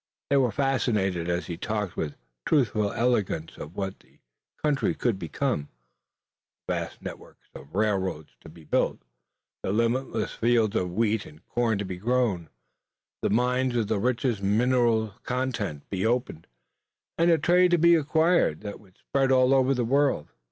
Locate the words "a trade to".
17.29-17.77